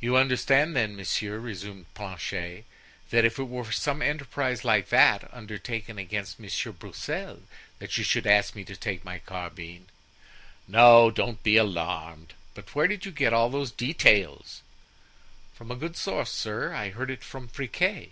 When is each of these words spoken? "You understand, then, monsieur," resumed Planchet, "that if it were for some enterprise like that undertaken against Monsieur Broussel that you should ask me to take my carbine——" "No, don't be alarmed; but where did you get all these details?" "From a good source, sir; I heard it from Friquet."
"You 0.00 0.16
understand, 0.16 0.76
then, 0.76 0.94
monsieur," 0.94 1.36
resumed 1.40 1.92
Planchet, 1.92 2.64
"that 3.10 3.24
if 3.24 3.36
it 3.36 3.42
were 3.48 3.64
for 3.64 3.72
some 3.72 4.00
enterprise 4.00 4.64
like 4.64 4.90
that 4.90 5.28
undertaken 5.34 5.98
against 5.98 6.38
Monsieur 6.38 6.70
Broussel 6.70 7.42
that 7.80 7.98
you 7.98 8.04
should 8.04 8.28
ask 8.28 8.54
me 8.54 8.62
to 8.62 8.76
take 8.76 9.04
my 9.04 9.18
carbine——" 9.18 9.88
"No, 10.68 11.10
don't 11.10 11.42
be 11.42 11.56
alarmed; 11.56 12.34
but 12.54 12.76
where 12.76 12.86
did 12.86 13.04
you 13.04 13.10
get 13.10 13.32
all 13.32 13.50
these 13.50 13.72
details?" 13.72 14.62
"From 15.52 15.72
a 15.72 15.74
good 15.74 15.96
source, 15.96 16.30
sir; 16.30 16.72
I 16.72 16.90
heard 16.90 17.10
it 17.10 17.24
from 17.24 17.48
Friquet." 17.48 18.10